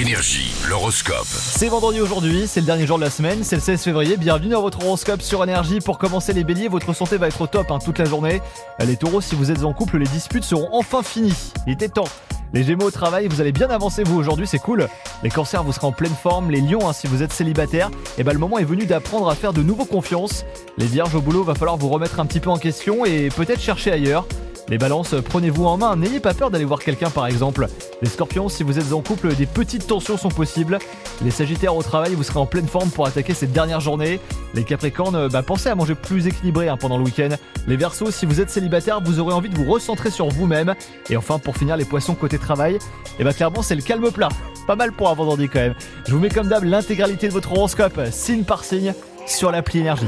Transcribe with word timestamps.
Énergie, 0.00 0.54
l'horoscope. 0.66 1.26
C'est 1.26 1.68
vendredi 1.68 2.00
aujourd'hui, 2.00 2.46
c'est 2.46 2.60
le 2.60 2.64
dernier 2.64 2.86
jour 2.86 2.96
de 2.96 3.04
la 3.04 3.10
semaine, 3.10 3.44
c'est 3.44 3.56
le 3.56 3.60
16 3.60 3.82
février. 3.82 4.16
Bienvenue 4.16 4.48
dans 4.48 4.62
votre 4.62 4.82
horoscope 4.82 5.20
sur 5.20 5.44
Énergie. 5.44 5.80
Pour 5.80 5.98
commencer 5.98 6.32
les 6.32 6.42
béliers, 6.42 6.68
votre 6.68 6.94
santé 6.94 7.18
va 7.18 7.28
être 7.28 7.38
au 7.38 7.46
top 7.46 7.70
hein, 7.70 7.78
toute 7.84 7.98
la 7.98 8.06
journée. 8.06 8.40
Les 8.78 8.96
taureaux, 8.96 9.20
si 9.20 9.34
vous 9.34 9.50
êtes 9.50 9.62
en 9.62 9.74
couple, 9.74 9.98
les 9.98 10.06
disputes 10.06 10.44
seront 10.44 10.70
enfin 10.72 11.02
finies. 11.02 11.52
Il 11.66 11.74
était 11.74 11.90
temps. 11.90 12.08
Les 12.54 12.64
gémeaux 12.64 12.86
au 12.86 12.90
travail, 12.90 13.28
vous 13.28 13.42
allez 13.42 13.52
bien 13.52 13.68
avancer 13.68 14.02
vous 14.02 14.18
aujourd'hui, 14.18 14.46
c'est 14.46 14.58
cool. 14.58 14.88
Les 15.22 15.28
cancers, 15.28 15.62
vous 15.62 15.72
serez 15.72 15.88
en 15.88 15.92
pleine 15.92 16.14
forme. 16.14 16.50
Les 16.50 16.62
lions, 16.62 16.88
hein, 16.88 16.94
si 16.94 17.06
vous 17.06 17.22
êtes 17.22 17.34
célibataire, 17.34 17.90
et 18.16 18.24
ben 18.24 18.32
le 18.32 18.38
moment 18.38 18.58
est 18.58 18.64
venu 18.64 18.86
d'apprendre 18.86 19.28
à 19.28 19.34
faire 19.34 19.52
de 19.52 19.62
nouveau 19.62 19.84
confiance. 19.84 20.46
Les 20.78 20.86
vierges 20.86 21.14
au 21.14 21.20
boulot, 21.20 21.44
va 21.44 21.54
falloir 21.54 21.76
vous 21.76 21.90
remettre 21.90 22.20
un 22.20 22.24
petit 22.24 22.40
peu 22.40 22.48
en 22.48 22.56
question 22.56 23.04
et 23.04 23.28
peut-être 23.28 23.60
chercher 23.60 23.92
ailleurs. 23.92 24.24
Les 24.70 24.78
balances, 24.78 25.16
prenez-vous 25.24 25.66
en 25.66 25.76
main, 25.76 25.96
n'ayez 25.96 26.20
pas 26.20 26.32
peur 26.32 26.48
d'aller 26.48 26.64
voir 26.64 26.78
quelqu'un 26.78 27.10
par 27.10 27.26
exemple. 27.26 27.66
Les 28.02 28.08
scorpions, 28.08 28.48
si 28.48 28.62
vous 28.62 28.78
êtes 28.78 28.92
en 28.92 29.02
couple, 29.02 29.34
des 29.34 29.46
petites 29.46 29.88
tensions 29.88 30.16
sont 30.16 30.28
possibles. 30.28 30.78
Les 31.22 31.32
sagittaires 31.32 31.74
au 31.74 31.82
travail, 31.82 32.14
vous 32.14 32.22
serez 32.22 32.38
en 32.38 32.46
pleine 32.46 32.68
forme 32.68 32.88
pour 32.88 33.04
attaquer 33.04 33.34
cette 33.34 33.50
dernière 33.50 33.80
journée. 33.80 34.20
Les 34.54 34.62
capricornes, 34.62 35.28
bah, 35.28 35.42
pensez 35.42 35.68
à 35.68 35.74
manger 35.74 35.96
plus 35.96 36.28
équilibré 36.28 36.68
hein, 36.68 36.76
pendant 36.76 36.98
le 36.98 37.04
week-end. 37.04 37.30
Les 37.66 37.76
versos, 37.76 38.12
si 38.12 38.26
vous 38.26 38.40
êtes 38.40 38.48
célibataire, 38.48 39.00
vous 39.02 39.18
aurez 39.18 39.34
envie 39.34 39.48
de 39.48 39.56
vous 39.56 39.68
recentrer 39.68 40.10
sur 40.10 40.28
vous-même. 40.28 40.76
Et 41.10 41.16
enfin, 41.16 41.40
pour 41.40 41.56
finir, 41.56 41.76
les 41.76 41.84
poissons 41.84 42.14
côté 42.14 42.38
travail, 42.38 42.78
et 43.18 43.24
bah 43.24 43.32
clairement 43.32 43.62
c'est 43.62 43.74
le 43.74 43.82
calme 43.82 44.10
plat. 44.12 44.28
Pas 44.68 44.76
mal 44.76 44.92
pour 44.92 45.08
un 45.08 45.14
vendredi 45.14 45.48
quand 45.48 45.58
même. 45.58 45.74
Je 46.06 46.14
vous 46.14 46.20
mets 46.20 46.28
comme 46.28 46.46
d'hab 46.46 46.62
l'intégralité 46.62 47.26
de 47.26 47.32
votre 47.32 47.52
horoscope, 47.52 48.00
signe 48.12 48.44
par 48.44 48.62
signe, 48.62 48.94
sur 49.26 49.50
l'appli 49.50 49.80
énergie. 49.80 50.06